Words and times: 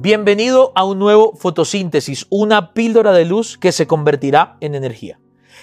Bienvenido 0.00 0.72
a 0.74 0.84
un 0.84 0.98
nuevo 0.98 1.36
fotosíntesis, 1.36 2.26
una 2.30 2.74
píldora 2.74 3.12
de 3.12 3.24
luz 3.24 3.56
que 3.56 3.70
se 3.70 3.86
convertirá 3.86 4.56
en 4.60 4.74
energía. 4.74 5.20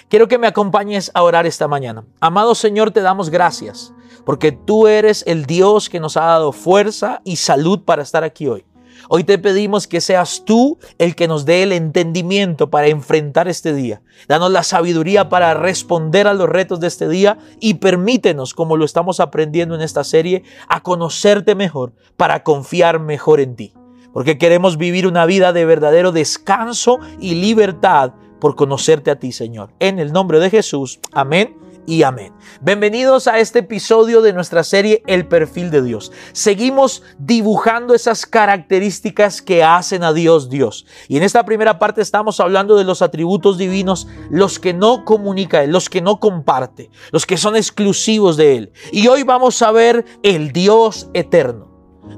Quiero 0.08 0.26
que 0.26 0.38
me 0.38 0.46
acompañes 0.46 1.10
a 1.12 1.22
orar 1.22 1.44
esta 1.44 1.68
mañana. 1.68 2.06
Amado 2.18 2.54
Señor, 2.54 2.92
te 2.92 3.02
damos 3.02 3.28
gracias 3.28 3.92
porque 4.24 4.52
tú 4.52 4.86
eres 4.86 5.22
el 5.26 5.44
Dios 5.44 5.90
que 5.90 6.00
nos 6.00 6.16
ha 6.16 6.24
dado 6.24 6.52
fuerza 6.52 7.20
y 7.24 7.36
salud 7.36 7.80
para 7.84 8.02
estar 8.02 8.24
aquí 8.24 8.48
hoy. 8.48 8.64
Hoy 9.08 9.24
te 9.24 9.38
pedimos 9.38 9.86
que 9.86 10.00
seas 10.00 10.44
tú 10.44 10.78
el 10.98 11.14
que 11.14 11.28
nos 11.28 11.44
dé 11.44 11.62
el 11.62 11.72
entendimiento 11.72 12.70
para 12.70 12.88
enfrentar 12.88 13.48
este 13.48 13.74
día. 13.74 14.02
Danos 14.28 14.50
la 14.50 14.62
sabiduría 14.62 15.28
para 15.28 15.54
responder 15.54 16.26
a 16.26 16.34
los 16.34 16.48
retos 16.48 16.80
de 16.80 16.88
este 16.88 17.08
día 17.08 17.38
y 17.60 17.74
permítenos, 17.74 18.54
como 18.54 18.76
lo 18.76 18.84
estamos 18.84 19.20
aprendiendo 19.20 19.74
en 19.74 19.80
esta 19.80 20.04
serie, 20.04 20.44
a 20.68 20.82
conocerte 20.82 21.54
mejor 21.54 21.92
para 22.16 22.42
confiar 22.42 23.00
mejor 23.00 23.40
en 23.40 23.56
ti 23.56 23.74
porque 24.12 24.38
queremos 24.38 24.78
vivir 24.78 25.08
una 25.08 25.26
vida 25.26 25.52
de 25.52 25.64
verdadero 25.64 26.12
descanso 26.12 27.00
y 27.18 27.34
libertad 27.34 28.12
por 28.38 28.54
conocerte 28.54 29.10
a 29.10 29.18
ti, 29.18 29.32
Señor. 29.32 29.70
En 29.80 29.98
el 29.98 30.12
nombre 30.12 30.38
de 30.38 30.50
Jesús, 30.50 31.00
amén 31.12 31.63
y 31.86 32.02
amén. 32.02 32.32
Bienvenidos 32.60 33.26
a 33.26 33.38
este 33.38 33.60
episodio 33.60 34.22
de 34.22 34.32
nuestra 34.32 34.64
serie 34.64 35.02
El 35.06 35.26
perfil 35.26 35.70
de 35.70 35.82
Dios. 35.82 36.12
Seguimos 36.32 37.02
dibujando 37.18 37.94
esas 37.94 38.26
características 38.26 39.42
que 39.42 39.62
hacen 39.62 40.02
a 40.02 40.12
Dios 40.12 40.48
Dios. 40.48 40.86
Y 41.08 41.16
en 41.16 41.22
esta 41.22 41.44
primera 41.44 41.78
parte 41.78 42.00
estamos 42.00 42.40
hablando 42.40 42.76
de 42.76 42.84
los 42.84 43.02
atributos 43.02 43.58
divinos, 43.58 44.08
los 44.30 44.58
que 44.58 44.72
no 44.72 45.04
comunica 45.04 45.62
Él, 45.62 45.72
los 45.72 45.88
que 45.88 46.00
no 46.00 46.20
comparte, 46.20 46.90
los 47.12 47.26
que 47.26 47.36
son 47.36 47.56
exclusivos 47.56 48.36
de 48.36 48.56
Él. 48.56 48.72
Y 48.92 49.08
hoy 49.08 49.22
vamos 49.22 49.60
a 49.62 49.70
ver 49.72 50.04
el 50.22 50.52
Dios 50.52 51.08
eterno. 51.14 51.68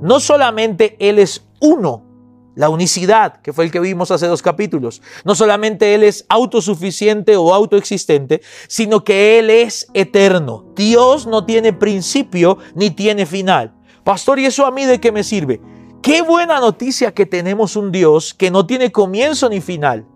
No 0.00 0.20
solamente 0.20 0.96
Él 1.00 1.18
es 1.18 1.46
uno, 1.60 2.05
la 2.56 2.70
unicidad, 2.70 3.40
que 3.42 3.52
fue 3.52 3.66
el 3.66 3.70
que 3.70 3.78
vimos 3.78 4.10
hace 4.10 4.26
dos 4.26 4.42
capítulos. 4.42 5.02
No 5.24 5.36
solamente 5.36 5.94
Él 5.94 6.02
es 6.02 6.26
autosuficiente 6.28 7.36
o 7.36 7.54
autoexistente, 7.54 8.40
sino 8.66 9.04
que 9.04 9.38
Él 9.38 9.50
es 9.50 9.86
eterno. 9.94 10.64
Dios 10.74 11.26
no 11.26 11.44
tiene 11.44 11.72
principio 11.72 12.58
ni 12.74 12.90
tiene 12.90 13.26
final. 13.26 13.74
Pastor, 14.02 14.40
¿y 14.40 14.46
eso 14.46 14.66
a 14.66 14.72
mí 14.72 14.84
de 14.86 15.00
qué 15.00 15.12
me 15.12 15.22
sirve? 15.22 15.60
Qué 16.02 16.22
buena 16.22 16.58
noticia 16.58 17.12
que 17.12 17.26
tenemos 17.26 17.76
un 17.76 17.92
Dios 17.92 18.32
que 18.34 18.50
no 18.50 18.66
tiene 18.66 18.90
comienzo 18.90 19.48
ni 19.48 19.60
final 19.60 20.06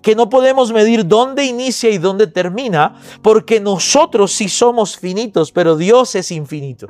que 0.00 0.14
no 0.14 0.30
podemos 0.30 0.72
medir 0.72 1.06
dónde 1.06 1.44
inicia 1.44 1.90
y 1.90 1.98
dónde 1.98 2.26
termina, 2.26 2.94
porque 3.20 3.60
nosotros 3.60 4.32
sí 4.32 4.48
somos 4.48 4.96
finitos, 4.96 5.52
pero 5.52 5.76
Dios 5.76 6.14
es 6.14 6.30
infinito. 6.30 6.88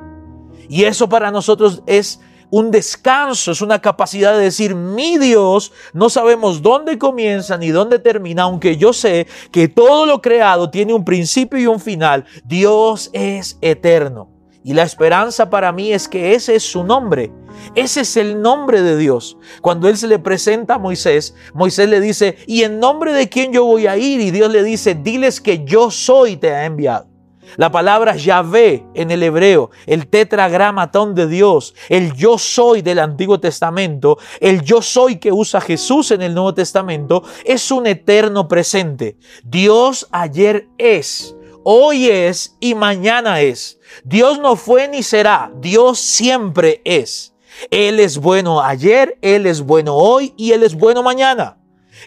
Y 0.69 0.85
eso 0.85 1.09
para 1.09 1.29
nosotros 1.29 1.83
es 1.85 2.21
un 2.53 2.69
descanso, 2.69 3.51
es 3.51 3.61
una 3.61 3.81
capacidad 3.81 4.37
de 4.37 4.43
decir, 4.43 4.75
mi 4.75 5.17
Dios, 5.17 5.71
no 5.91 6.07
sabemos 6.07 6.61
dónde 6.61 6.99
comienza 6.99 7.57
ni 7.57 7.69
dónde 7.69 7.97
termina, 7.97 8.43
aunque 8.43 8.77
yo 8.77 8.93
sé 8.93 9.25
que 9.51 9.67
todo 9.67 10.05
lo 10.05 10.21
creado 10.21 10.69
tiene 10.69 10.93
un 10.93 11.03
principio 11.03 11.57
y 11.57 11.65
un 11.65 11.79
final. 11.79 12.25
Dios 12.45 13.09
es 13.11 13.57
eterno. 13.61 14.29
Y 14.63 14.75
la 14.75 14.83
esperanza 14.83 15.49
para 15.49 15.71
mí 15.71 15.91
es 15.91 16.07
que 16.07 16.35
ese 16.35 16.53
es 16.53 16.61
su 16.61 16.83
nombre. 16.83 17.31
Ese 17.73 18.01
es 18.01 18.17
el 18.17 18.39
nombre 18.39 18.83
de 18.83 18.97
Dios. 18.97 19.35
Cuando 19.63 19.89
Él 19.89 19.97
se 19.97 20.07
le 20.07 20.19
presenta 20.19 20.75
a 20.75 20.79
Moisés, 20.79 21.33
Moisés 21.55 21.89
le 21.89 21.99
dice, 21.99 22.37
¿y 22.45 22.61
en 22.61 22.79
nombre 22.79 23.13
de 23.13 23.29
quién 23.29 23.51
yo 23.51 23.65
voy 23.65 23.87
a 23.87 23.97
ir? 23.97 24.21
Y 24.21 24.29
Dios 24.29 24.51
le 24.51 24.61
dice, 24.61 24.93
diles 24.93 25.41
que 25.41 25.65
yo 25.65 25.89
soy, 25.89 26.37
te 26.37 26.51
ha 26.51 26.65
enviado. 26.65 27.12
La 27.57 27.71
palabra 27.71 28.15
Yahvé 28.15 28.85
en 28.93 29.11
el 29.11 29.23
hebreo, 29.23 29.69
el 29.85 30.07
tetragramatón 30.07 31.13
de 31.15 31.27
Dios, 31.27 31.75
el 31.89 32.13
yo 32.13 32.37
soy 32.37 32.81
del 32.81 32.99
Antiguo 32.99 33.39
Testamento, 33.39 34.17
el 34.39 34.63
yo 34.63 34.81
soy 34.81 35.17
que 35.17 35.31
usa 35.31 35.61
Jesús 35.61 36.11
en 36.11 36.21
el 36.21 36.33
Nuevo 36.33 36.53
Testamento, 36.53 37.23
es 37.45 37.71
un 37.71 37.87
eterno 37.87 38.47
presente. 38.47 39.17
Dios 39.43 40.07
ayer 40.11 40.67
es, 40.77 41.35
hoy 41.63 42.07
es 42.07 42.55
y 42.59 42.75
mañana 42.75 43.41
es. 43.41 43.79
Dios 44.03 44.39
no 44.39 44.55
fue 44.55 44.87
ni 44.87 45.03
será, 45.03 45.51
Dios 45.59 45.99
siempre 45.99 46.81
es. 46.85 47.33
Él 47.69 47.99
es 47.99 48.17
bueno 48.17 48.61
ayer, 48.61 49.17
Él 49.21 49.45
es 49.45 49.61
bueno 49.61 49.95
hoy 49.95 50.33
y 50.37 50.51
Él 50.53 50.63
es 50.63 50.75
bueno 50.75 51.03
mañana. 51.03 51.57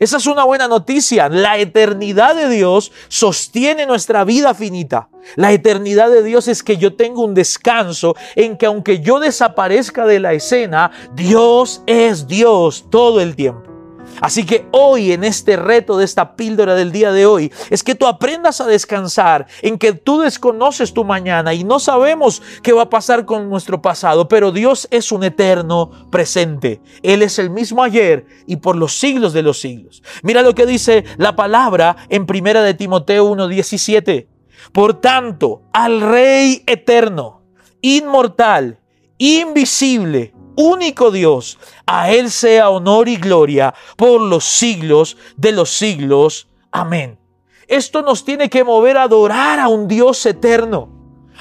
Esa 0.00 0.16
es 0.18 0.26
una 0.26 0.44
buena 0.44 0.68
noticia. 0.68 1.28
La 1.28 1.58
eternidad 1.58 2.34
de 2.34 2.48
Dios 2.48 2.92
sostiene 3.08 3.86
nuestra 3.86 4.24
vida 4.24 4.54
finita. 4.54 5.08
La 5.34 5.52
eternidad 5.52 6.10
de 6.10 6.22
Dios 6.22 6.48
es 6.48 6.62
que 6.62 6.76
yo 6.76 6.94
tengo 6.94 7.24
un 7.24 7.34
descanso 7.34 8.14
en 8.34 8.56
que 8.56 8.66
aunque 8.66 9.00
yo 9.00 9.18
desaparezca 9.18 10.06
de 10.06 10.20
la 10.20 10.32
escena, 10.32 10.90
Dios 11.14 11.82
es 11.86 12.26
Dios 12.26 12.86
todo 12.90 13.20
el 13.20 13.34
tiempo. 13.34 13.75
Así 14.20 14.44
que 14.46 14.66
hoy 14.72 15.12
en 15.12 15.24
este 15.24 15.56
reto 15.56 15.96
de 15.96 16.04
esta 16.04 16.36
píldora 16.36 16.74
del 16.74 16.92
día 16.92 17.12
de 17.12 17.26
hoy 17.26 17.52
es 17.70 17.82
que 17.82 17.94
tú 17.94 18.06
aprendas 18.06 18.60
a 18.60 18.66
descansar 18.66 19.46
en 19.62 19.78
que 19.78 19.92
tú 19.92 20.20
desconoces 20.20 20.94
tu 20.94 21.04
mañana 21.04 21.54
y 21.54 21.64
no 21.64 21.78
sabemos 21.78 22.42
qué 22.62 22.72
va 22.72 22.82
a 22.82 22.90
pasar 22.90 23.24
con 23.24 23.48
nuestro 23.50 23.82
pasado, 23.82 24.28
pero 24.28 24.52
Dios 24.52 24.88
es 24.90 25.12
un 25.12 25.24
eterno 25.24 25.90
presente. 26.10 26.80
Él 27.02 27.22
es 27.22 27.38
el 27.38 27.50
mismo 27.50 27.82
ayer 27.82 28.26
y 28.46 28.56
por 28.56 28.76
los 28.76 28.98
siglos 28.98 29.32
de 29.32 29.42
los 29.42 29.60
siglos. 29.60 30.02
Mira 30.22 30.42
lo 30.42 30.54
que 30.54 30.66
dice 30.66 31.04
la 31.18 31.36
palabra 31.36 31.96
en 32.08 32.26
primera 32.26 32.62
de 32.62 32.74
Timoteo 32.74 33.24
1:17. 33.26 34.28
Por 34.72 35.00
tanto, 35.00 35.62
al 35.72 36.00
Rey 36.00 36.62
eterno, 36.66 37.42
inmortal, 37.80 38.80
invisible, 39.18 40.32
único 40.56 41.10
Dios, 41.10 41.58
a 41.86 42.10
Él 42.10 42.30
sea 42.30 42.70
honor 42.70 43.08
y 43.08 43.16
gloria 43.16 43.74
por 43.96 44.20
los 44.20 44.44
siglos 44.44 45.16
de 45.36 45.52
los 45.52 45.70
siglos. 45.70 46.48
Amén. 46.72 47.18
Esto 47.68 48.02
nos 48.02 48.24
tiene 48.24 48.48
que 48.48 48.64
mover 48.64 48.96
a 48.96 49.02
adorar 49.04 49.58
a 49.58 49.68
un 49.68 49.88
Dios 49.88 50.24
eterno, 50.26 50.88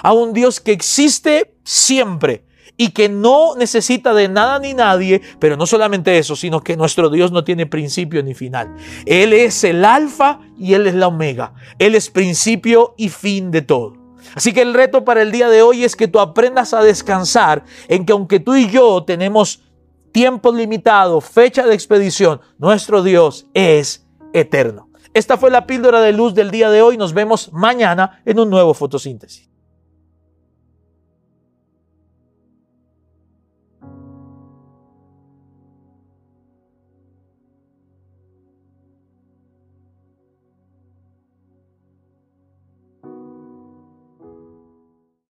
a 0.02 0.14
un 0.14 0.34
Dios 0.34 0.60
que 0.60 0.72
existe 0.72 1.56
siempre 1.64 2.46
y 2.78 2.90
que 2.90 3.10
no 3.10 3.56
necesita 3.56 4.14
de 4.14 4.28
nada 4.28 4.60
ni 4.60 4.74
nadie, 4.74 5.22
pero 5.40 5.56
no 5.56 5.66
solamente 5.66 6.18
eso, 6.18 6.36
sino 6.36 6.62
que 6.62 6.76
nuestro 6.76 7.10
Dios 7.10 7.32
no 7.32 7.44
tiene 7.44 7.66
principio 7.66 8.22
ni 8.24 8.34
final. 8.34 8.76
Él 9.06 9.34
es 9.34 9.64
el 9.64 9.86
alfa 9.86 10.40
y 10.58 10.74
Él 10.74 10.88
es 10.88 10.96
la 10.96 11.08
omega. 11.08 11.54
Él 11.80 11.96
es 11.96 12.10
principio 12.10 12.94
y 12.98 13.10
fin 13.10 13.52
de 13.52 13.62
todo. 13.62 14.05
Así 14.34 14.54
que 14.54 14.62
el 14.62 14.74
reto 14.74 15.06
para 15.06 15.22
el 15.22 15.32
día 15.32 15.50
de 15.50 15.62
hoy 15.62 15.84
es 15.84 15.96
que 15.96 16.08
tú 16.08 16.20
aprendas 16.20 16.74
a 16.74 16.82
descansar 16.82 17.64
en 17.88 18.06
que 18.06 18.14
aunque 18.14 18.40
tú 18.40 18.56
y 18.56 18.70
yo 18.70 19.04
tenemos 19.04 19.62
tiempo 20.12 20.52
limitado, 20.52 21.22
fecha 21.22 21.66
de 21.66 21.74
expedición, 21.74 22.42
nuestro 22.58 23.04
Dios 23.04 23.48
es 23.54 24.06
eterno. 24.34 24.90
Esta 25.14 25.38
fue 25.38 25.50
la 25.50 25.66
píldora 25.66 26.02
de 26.02 26.12
luz 26.12 26.34
del 26.34 26.52
día 26.52 26.70
de 26.70 26.82
hoy. 26.82 26.98
Nos 26.98 27.14
vemos 27.14 27.52
mañana 27.54 28.22
en 28.26 28.40
un 28.40 28.50
nuevo 28.50 28.74
fotosíntesis. 28.74 29.50